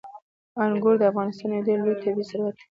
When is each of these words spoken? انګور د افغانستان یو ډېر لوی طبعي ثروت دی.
انګور 0.63 0.95
د 0.99 1.03
افغانستان 1.11 1.49
یو 1.51 1.65
ډېر 1.67 1.77
لوی 1.83 1.95
طبعي 2.01 2.23
ثروت 2.29 2.55
دی. 2.57 2.65